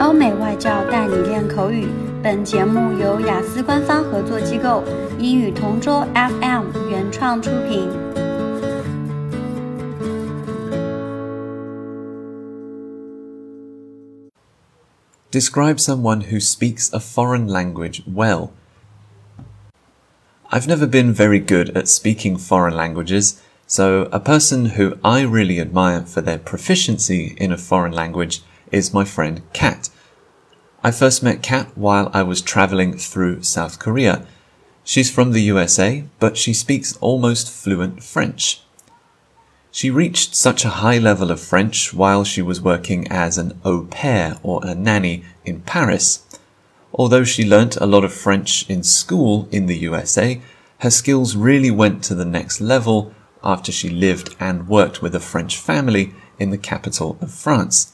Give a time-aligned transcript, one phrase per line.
[0.00, 1.88] 欧美外教带你练口语。
[2.22, 4.82] 本节目由雅思官方合作机构
[5.18, 8.14] 英语同桌 FM 原创出品。
[15.30, 18.52] Describe someone who speaks a foreign language well.
[20.50, 25.60] I've never been very good at speaking foreign languages, so a person who I really
[25.60, 29.89] admire for their proficiency in a foreign language is my friend Kat.
[30.83, 34.25] I first met Kat while I was traveling through South Korea.
[34.83, 38.61] She's from the USA, but she speaks almost fluent French.
[39.71, 43.85] She reached such a high level of French while she was working as an au
[43.85, 46.25] pair or a nanny in Paris.
[46.93, 50.41] Although she learnt a lot of French in school in the USA,
[50.79, 53.13] her skills really went to the next level
[53.43, 57.93] after she lived and worked with a French family in the capital of France.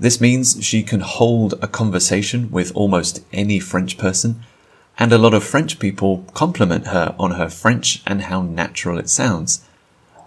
[0.00, 4.44] This means she can hold a conversation with almost any French person,
[4.96, 9.08] and a lot of French people compliment her on her French and how natural it
[9.08, 9.62] sounds.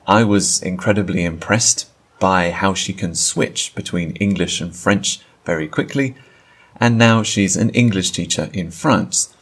[0.05, 6.15] I was incredibly impressed by how she can switch between English and French very quickly,
[6.77, 9.33] and now she's an English teacher in France.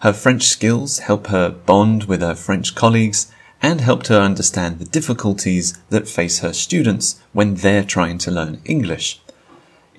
[0.00, 4.84] Her French skills help her bond with her French colleagues and helped her understand the
[4.84, 9.21] difficulties that face her students when they're trying to learn English.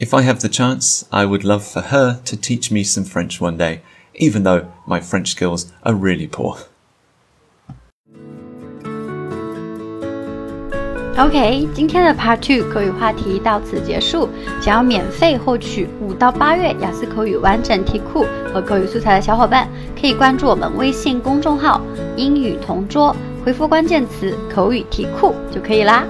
[0.03, 3.41] If I have the chance, I would love for her to teach me some French
[3.41, 3.81] one day,
[4.15, 6.57] even though my French skills are really poor.
[11.17, 14.29] OK，今天的 Part Two 口语话题到此结束。
[14.63, 19.69] 想要免费获取五到八月雅思口语完整题库和口语素材的小伙伴，
[20.01, 21.83] 可以关注我们微信公众号“
[22.17, 26.07] 英语同桌”，回复关键词“口语题库”就可以啦。